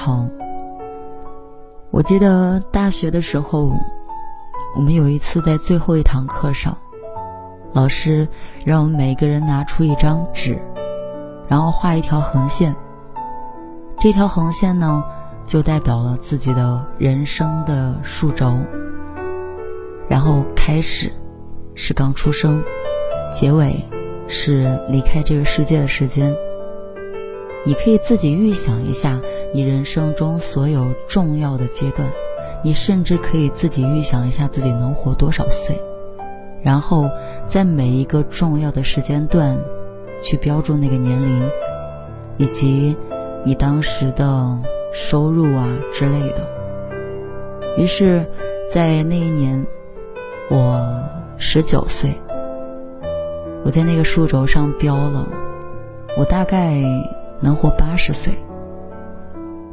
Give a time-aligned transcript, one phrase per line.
[0.00, 0.26] 好。
[1.90, 3.70] 我记得大学的时候，
[4.74, 6.74] 我们有一次在最后一堂课上，
[7.74, 8.26] 老师
[8.64, 10.58] 让我们每个人拿出一张纸，
[11.48, 12.74] 然后画一条横线。
[14.00, 15.04] 这条横线呢，
[15.44, 18.56] 就代表了自己的人生的数轴。
[20.08, 21.12] 然后开始
[21.74, 22.64] 是刚出生，
[23.30, 23.84] 结尾
[24.28, 26.34] 是离开这个世界的时间。
[27.66, 29.20] 你可以自己预想一下
[29.52, 32.08] 你人生中所有重要的阶段，
[32.62, 35.76] 你甚至可以自己预想一下自己能活多少岁，
[36.62, 37.08] 然后
[37.46, 39.58] 在每一个重要的时间段，
[40.22, 41.50] 去标注那个年龄，
[42.36, 42.96] 以及
[43.44, 44.58] 你当时的
[44.92, 46.46] 收入啊之类的。
[47.76, 48.24] 于是，
[48.72, 49.66] 在那一年，
[50.48, 51.02] 我
[51.38, 52.12] 十九岁，
[53.64, 55.26] 我在那个数轴上标了，
[56.16, 56.82] 我大概。
[57.42, 58.34] 能活八十岁，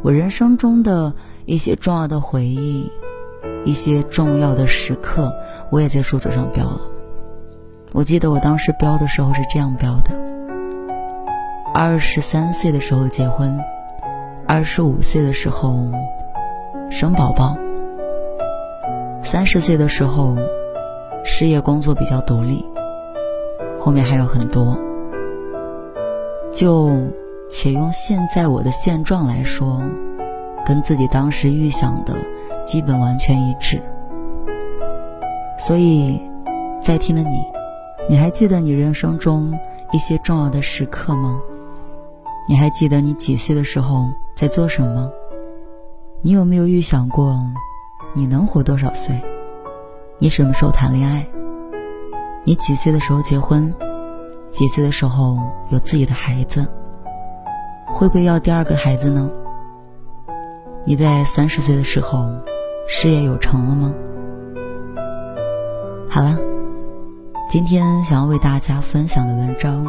[0.03, 1.13] 我人生中的
[1.45, 2.91] 一些重要的回忆，
[3.65, 5.33] 一些重要的时刻，
[5.71, 6.81] 我也在书桌上标了。
[7.93, 10.11] 我记得我当时标的时候是这样标的：
[11.73, 13.59] 二十三岁的时候结婚，
[14.47, 15.91] 二十五岁的时候
[16.91, 17.57] 生宝宝，
[19.23, 20.37] 三十岁的时候
[21.25, 22.63] 事业工作比较独立，
[23.79, 24.77] 后面还有很多，
[26.51, 26.91] 就。
[27.49, 29.81] 且用现在我的现状来说，
[30.65, 32.15] 跟自己当时预想的
[32.65, 33.81] 基本完全一致。
[35.57, 36.21] 所以，
[36.81, 37.43] 在听的你，
[38.09, 39.57] 你还记得你人生中
[39.91, 41.39] 一些重要的时刻吗？
[42.47, 44.05] 你还记得你几岁的时候
[44.35, 45.09] 在做什么？
[46.21, 47.39] 你有没有预想过
[48.13, 49.19] 你能活多少岁？
[50.19, 51.25] 你什么时候谈恋爱？
[52.43, 53.73] 你几岁的时候结婚？
[54.51, 55.37] 几岁的时候
[55.69, 56.65] 有自己的孩子？
[57.87, 59.29] 会不会要第二个孩子呢？
[60.85, 62.29] 你在三十岁的时候，
[62.87, 63.93] 事业有成了吗？
[66.09, 66.37] 好了，
[67.49, 69.85] 今天想要为大家分享的文章，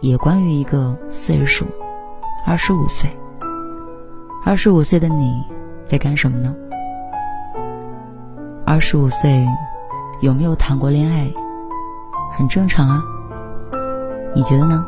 [0.00, 1.66] 也关于一个岁数，
[2.46, 3.08] 二十五岁。
[4.44, 5.42] 二十五岁的你
[5.86, 6.54] 在干什么呢？
[8.66, 9.46] 二十五岁
[10.20, 11.30] 有没有谈过恋爱？
[12.32, 13.02] 很正常啊，
[14.34, 14.84] 你觉得呢？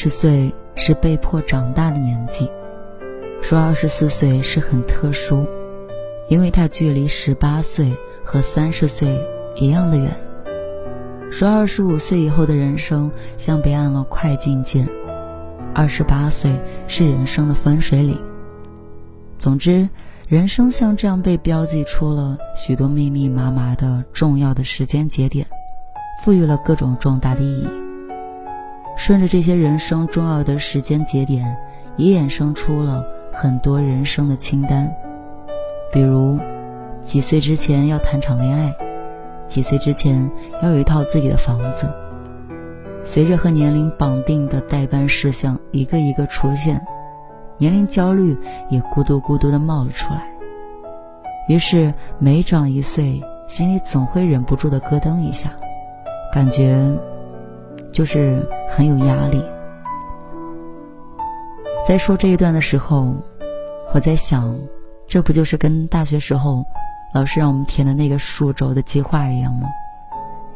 [0.00, 2.46] 十岁是被迫长大的年纪；
[3.42, 5.44] 说二十四岁是很特殊，
[6.28, 7.92] 因为它距离十八岁
[8.24, 9.20] 和三十岁
[9.56, 10.08] 一样的远；
[11.32, 14.88] 说二十五岁以后的人生像被按了快进键，
[15.74, 16.54] 二十八岁
[16.86, 18.16] 是人生的分水岭。
[19.36, 19.88] 总之，
[20.28, 25.44] 人生像这样被标记出了许多密密麻麻的重要的时间节点，
[26.22, 27.87] 赋予了各种重大的意义。
[28.98, 31.56] 顺着这些人生重要的时间节点，
[31.96, 34.92] 也衍生出了很多人生的清单，
[35.92, 36.36] 比如
[37.04, 38.74] 几岁之前要谈场恋爱，
[39.46, 40.28] 几岁之前
[40.64, 41.88] 要有一套自己的房子。
[43.04, 46.84] 随着和年龄绑定的代办事项一个一个出现，
[47.56, 48.36] 年龄焦虑
[48.68, 50.28] 也咕嘟咕嘟的冒了出来。
[51.48, 55.50] 于是每长一岁，心里总会忍不住的咯噔一下，
[56.34, 56.84] 感觉。
[57.92, 59.42] 就是很有压力。
[61.86, 63.14] 在说这一段的时候，
[63.94, 64.58] 我在想，
[65.06, 66.64] 这不就是跟大学时候
[67.14, 69.66] 老师让我们填的那个数轴的计划一样吗？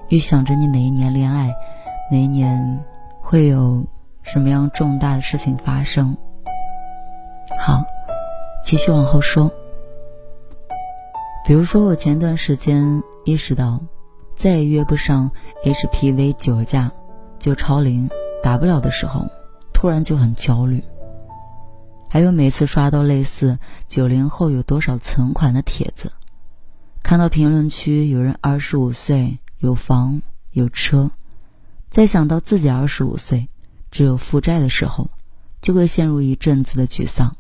[0.09, 1.55] 预想着你哪一年恋爱，
[2.11, 2.79] 哪一年
[3.23, 3.83] 会有
[4.23, 6.15] 什么样重大的事情发生。
[7.59, 7.83] 好，
[8.63, 9.51] 继续往后说。
[11.47, 13.81] 比如说，我前段时间意识到，
[14.37, 15.31] 再也约不上
[15.65, 16.93] HPV 九价，
[17.43, 18.09] 就超龄
[18.41, 19.27] 打不了的时候，
[19.75, 20.83] 突然就很焦虑。
[22.09, 23.59] 还有每次刷到类似
[23.89, 26.13] “九零后有多少存款”的帖子，
[27.03, 30.23] 看到评论区有人二十五岁有房
[30.53, 31.11] 有车，
[31.91, 33.49] 再想到自己二十五岁
[33.91, 35.11] 只有负债的时候，
[35.61, 37.35] 就会陷入一阵子的沮丧。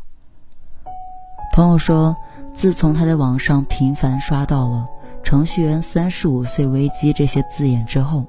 [1.54, 2.16] 朋友说，
[2.56, 4.88] 自从他在网上频繁刷到了
[5.22, 8.26] “程序员三十五岁危机”这些字眼之后，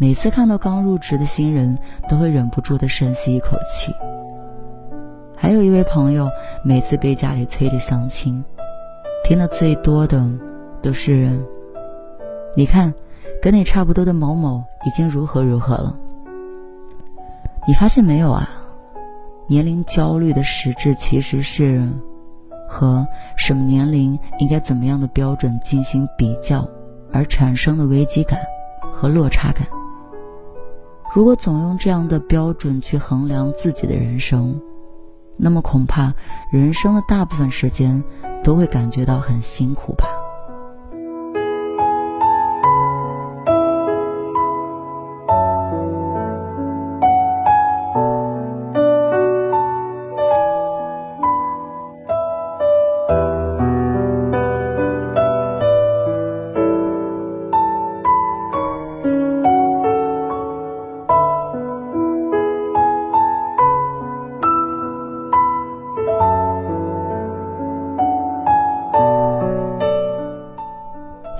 [0.00, 1.76] 每次看到刚入职的新人，
[2.08, 3.94] 都会忍不住的深吸一口气。
[5.36, 6.26] 还有一位朋友，
[6.64, 8.42] 每次被家里催着相亲，
[9.22, 10.26] 听的最多的
[10.80, 11.30] 都是
[12.56, 12.94] ：“你看，
[13.42, 15.94] 跟你差不多的某某已经如何如何了。”
[17.68, 18.48] 你发现没有啊？
[19.48, 21.86] 年龄焦虑的实质其实是
[22.66, 23.06] 和
[23.36, 26.66] 什么年龄应该怎么样的标准进行比较
[27.12, 28.40] 而产生的危机感
[28.94, 29.66] 和落差感。
[31.12, 34.60] 如果总用这样的标准去衡量自己的人生，
[35.36, 36.14] 那么恐怕
[36.52, 38.02] 人生的大部分时间
[38.44, 40.06] 都会感觉到很辛苦吧。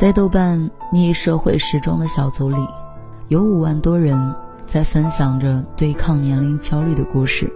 [0.00, 2.56] 在豆瓣逆社会时钟的小组里，
[3.28, 7.52] 有五万多人在分享着对抗年龄焦虑的故事。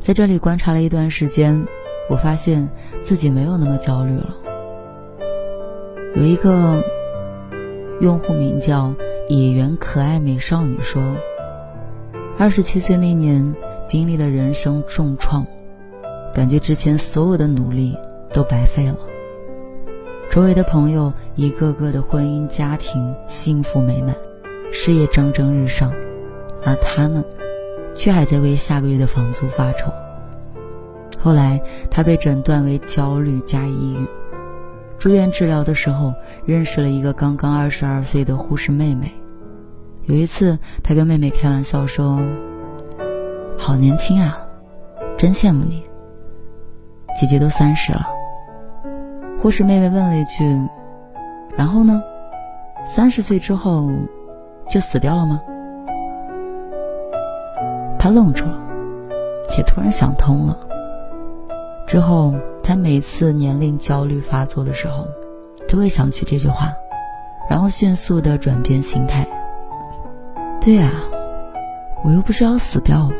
[0.00, 1.66] 在这里观察了一段时间，
[2.08, 2.66] 我发现
[3.04, 4.34] 自己没有那么焦虑了。
[6.14, 6.82] 有一个
[8.00, 8.94] 用户名叫
[9.28, 11.02] “野原可爱美少女”说
[12.40, 13.54] ：“二十七岁那年
[13.86, 15.46] 经历了人生重创，
[16.34, 17.94] 感觉之前所有的努力
[18.32, 18.96] 都白费了。”
[20.36, 24.14] 周围的朋友一个个的婚姻家庭幸福美满，
[24.70, 25.90] 事业蒸蒸日上，
[26.62, 27.24] 而他呢，
[27.94, 29.90] 却还在为下个月的房租发愁。
[31.18, 31.58] 后来
[31.90, 34.06] 他被诊断为焦虑加抑郁，
[34.98, 36.12] 住院治疗的时候
[36.44, 39.10] 认识了一个刚刚二十二岁的护士妹妹。
[40.04, 42.20] 有一次，他跟妹妹开玩笑说
[43.56, 44.38] ：“好年轻啊，
[45.16, 45.82] 真羡慕你，
[47.18, 48.06] 姐姐都三十了。”
[49.46, 50.60] 护士妹妹问了一句
[51.56, 52.02] ：“然后呢？
[52.84, 53.88] 三十岁之后
[54.68, 55.40] 就死掉了吗？”
[57.96, 58.58] 他愣住了，
[59.56, 60.58] 也突然想通了。
[61.86, 65.06] 之后，他每次年龄焦虑发作的时候，
[65.68, 66.72] 都会想起这句话，
[67.48, 69.24] 然后迅速的转变心态。
[70.60, 70.90] 对呀，
[72.02, 73.12] 我又不是要死掉了，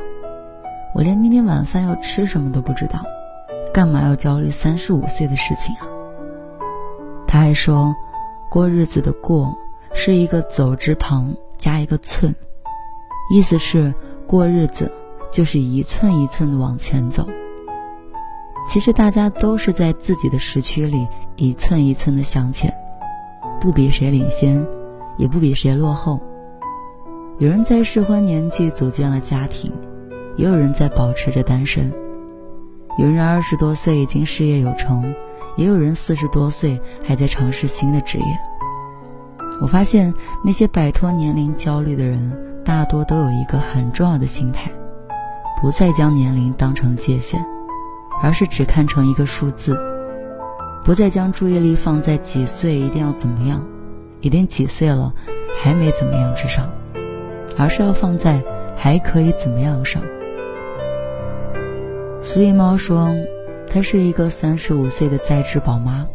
[0.93, 2.99] 我连明天晚饭要吃什么都不知道，
[3.73, 5.87] 干嘛要焦虑三十五岁的事情啊？
[7.37, 7.95] 他还说，
[8.49, 9.55] 过日子的“过”
[9.93, 12.35] 是一个走之旁加一个寸，
[13.31, 13.93] 意思是
[14.27, 14.91] 过日子
[15.31, 17.29] 就是一寸一寸的往前走。
[18.67, 22.75] 其实大家都是在自己的时区里一寸一寸的向前，
[23.61, 24.67] 不比谁领先，
[25.19, 26.19] 也不比谁落后。
[27.37, 29.71] 有人在适婚年纪组建了家庭，
[30.39, 31.93] 也有人在保持着单身。
[32.97, 35.15] 有人二十多岁已经事业有成。
[35.57, 38.25] 也有人四十多岁还在尝试新的职业。
[39.61, 40.13] 我发现
[40.45, 42.31] 那些摆脱年龄焦虑的人，
[42.63, 44.71] 大多都有一个很重要的心态：
[45.63, 47.43] 不再将年龄当成界限，
[48.23, 49.75] 而是只看成一个数字；
[50.85, 53.65] 不再将注意力放在几岁一定要怎么样，
[54.21, 55.13] 一定几岁了
[55.59, 56.69] 还没怎么样之上，
[57.57, 58.43] 而是要放在
[58.77, 60.03] 还可以怎么样上。
[62.21, 63.09] 所以猫说。
[63.69, 66.07] 她是一个三十五岁的在职宝妈，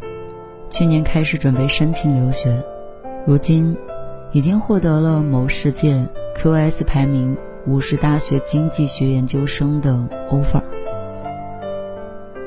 [0.70, 2.63] 去年开始准备申请留学，
[3.25, 3.77] 如今
[4.31, 9.93] 已经获得了某世界 QS 排名五十大学经济学研究生的
[10.29, 10.62] offer。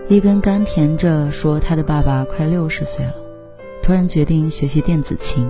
[0.08, 3.14] 一根甘甜着说，他的爸爸快六十岁了，
[3.82, 5.48] 突然决定学习电子琴，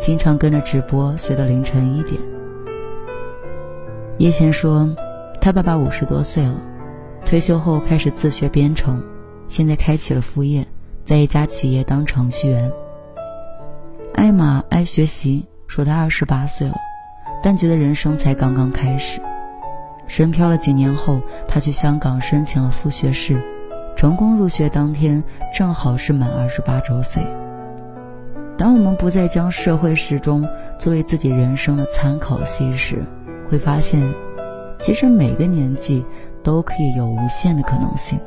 [0.00, 2.18] 经常跟着直播学到凌晨一点。
[4.18, 4.88] 叶贤说，
[5.40, 6.60] 他爸爸五十多岁了。
[7.26, 9.02] 退休后开始自学编程，
[9.48, 10.64] 现在开启了副业，
[11.04, 12.70] 在一家企业当程序员。
[14.14, 16.74] 艾玛爱学习，说她二十八岁了，
[17.42, 19.20] 但觉得人生才刚刚开始。
[20.06, 23.42] 深漂了几年后，她去香港申请了副学士，
[23.96, 25.22] 成功入学当天
[25.56, 27.26] 正好是满二十八周岁。
[28.56, 30.46] 当我们不再将社会时钟
[30.78, 33.02] 作为自己人生的参考系时，
[33.48, 34.06] 会发现，
[34.78, 36.04] 其实每个年纪
[36.44, 38.20] 都可以有无限的可能性。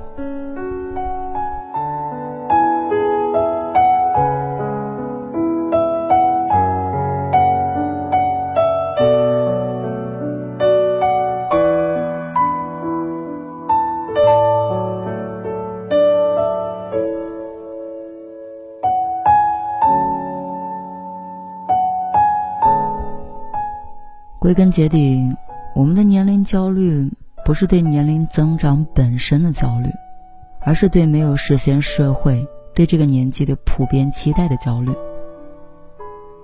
[24.40, 25.30] 归根结底，
[25.76, 27.12] 我们的年龄焦虑
[27.48, 29.90] 不是对年龄增长本身的焦虑，
[30.60, 34.92] 而是对没有实现社会对这个年纪的普遍期待的焦虑。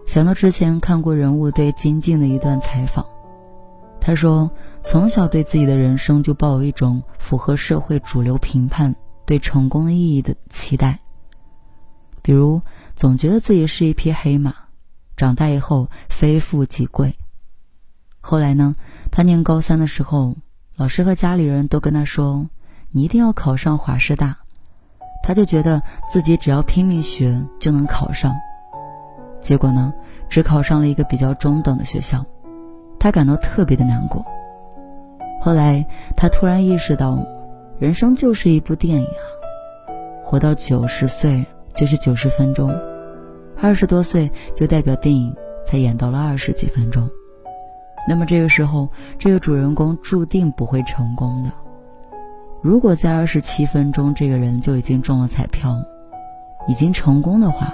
[0.08, 3.06] 想到之前看过人物对金靖的一段采访，
[4.00, 4.50] 他说
[4.86, 8.96] ：“从小对自己的人生就抱有一种符合社会主流评判
[9.26, 11.00] 对成功的意义的期待，
[12.22, 12.62] 比如
[12.96, 14.56] 总觉得自己是一匹黑马，
[15.18, 17.14] 长大以后非富即贵。”
[18.26, 18.78] 后来呢？
[19.12, 20.38] 他念高三的时候，
[20.76, 22.48] 老师和家里人都跟他说
[22.92, 24.36] ：“你一定要考上华师大。”
[25.22, 28.34] 他就觉得自己只要拼命学就能考上。
[29.40, 29.94] 结果呢，
[30.30, 32.26] 只考上了一个比较中等的学校，
[33.00, 34.26] 他感到特别的难过。
[35.40, 35.86] 后来
[36.18, 37.24] 他突然意识到，
[37.78, 39.26] 人生就是一部电影啊，
[40.26, 42.76] 活到九十岁就是九十分钟，
[43.62, 45.34] 二十多岁就代表电影
[45.66, 47.08] 才演到了二十几分钟。
[48.08, 51.52] 那么这个时候，这个主人公注定不会成功的。
[52.62, 55.76] 如果在二十七分钟，这个人就已经中了彩票，
[56.68, 57.74] 已经成功的话，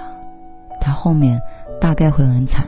[0.80, 1.40] 他后面
[1.80, 2.66] 大概会很惨。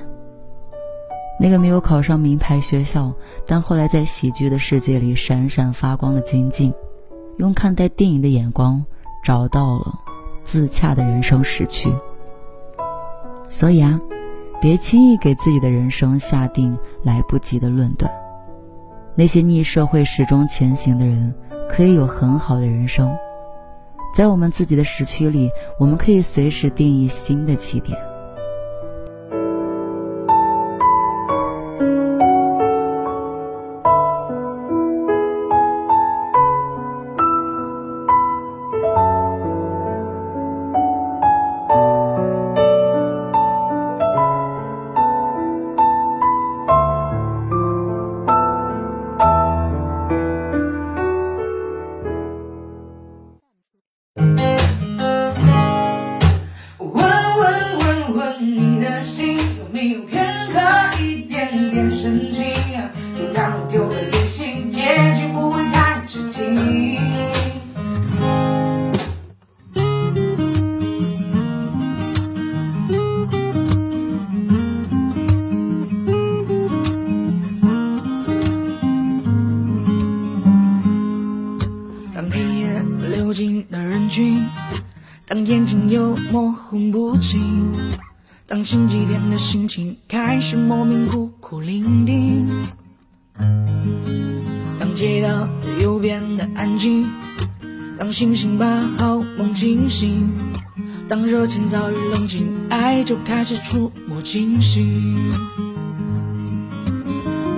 [1.40, 3.12] 那个没有考上名牌学校，
[3.46, 6.72] 但后来在喜剧的世界里闪闪发光的金靖，
[7.38, 8.84] 用看待电影的眼光，
[9.24, 9.98] 找到了
[10.44, 11.92] 自洽的人生时区。
[13.48, 14.00] 所以啊。
[14.62, 18.08] 别轻易给自己的人生下定来不及的论断。
[19.16, 21.34] 那些逆社会始终前行的人，
[21.68, 23.12] 可以有很好的人生。
[24.14, 25.50] 在我们自己的时区里，
[25.80, 27.98] 我们可以随时定义新的起点。
[60.54, 60.81] 当
[89.52, 92.48] 心情开始莫名孤苦伶仃，
[94.80, 95.46] 当街道
[95.78, 97.06] 又变得安静，
[97.98, 100.30] 当星星把好梦惊醒，
[101.06, 105.18] 当热情早已冷静，爱就开始触目惊心。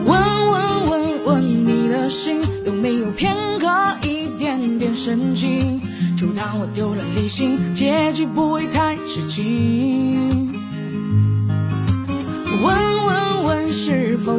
[0.05, 0.21] 问
[0.51, 3.69] 问问问你的心，有没有片刻
[4.03, 5.81] 一点点深情？
[6.17, 10.44] 就当我丢了理性，结局不会太吃惊。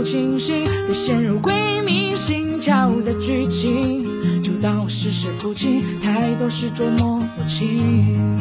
[0.05, 4.05] 清醒，别陷入鬼迷心窍的剧情。
[4.43, 8.39] 就当我事事不清，太多事捉摸不清。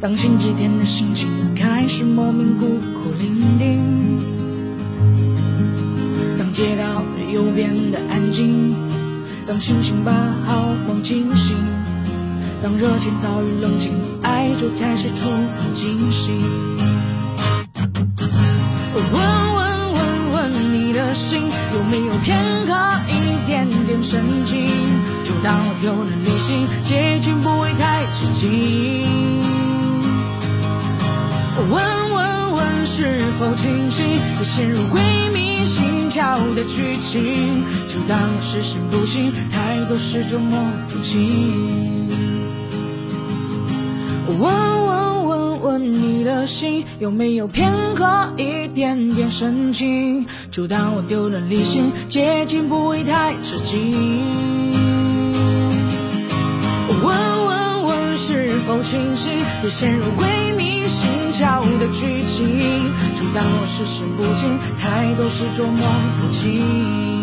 [0.00, 3.78] 当星期天的心情开始莫名孤苦伶仃，
[6.38, 8.74] 当街道又变得安静，
[9.46, 10.10] 当星星把
[10.46, 11.54] 好梦惊醒，
[12.62, 13.92] 当热情早已冷静，
[14.22, 16.40] 爱就开始触目惊心。
[18.94, 20.00] 问问问
[20.32, 21.42] 问你的心，
[21.74, 22.72] 有没有片刻
[23.06, 24.66] 一点点深情？
[25.24, 29.09] 就当我丢了理性，结局不会太吃惊。
[31.68, 35.02] 问问问是否清醒，别陷入鬼
[35.32, 40.58] 迷心窍的剧情，就当我视神不清，太多事捉摸
[40.92, 42.08] 不清。
[44.26, 50.26] 问问问问你的心，有没有片刻一点点深情？
[50.50, 54.59] 就当我丢了理性，结局不会太吃惊。
[58.66, 60.26] 否清醒，也陷入鬼
[60.56, 62.58] 迷心窍的剧情。
[63.16, 65.86] 就当我视神不清，太多事捉摸
[66.20, 67.19] 不清。